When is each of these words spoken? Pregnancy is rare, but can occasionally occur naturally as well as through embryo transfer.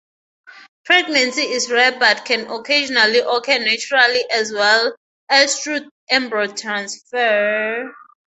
Pregnancy 0.83 1.43
is 1.43 1.69
rare, 1.69 1.99
but 1.99 2.25
can 2.25 2.49
occasionally 2.49 3.19
occur 3.19 3.59
naturally 3.59 4.23
as 4.31 4.51
well 4.51 4.95
as 5.29 5.59
through 5.61 5.91
embryo 6.09 6.51
transfer. 6.51 7.93